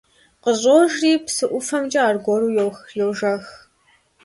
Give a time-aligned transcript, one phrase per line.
[0.43, 2.49] КъыщӀожри, псы ӀуфэмкӀэ аргуэру
[2.99, 3.45] йожэх.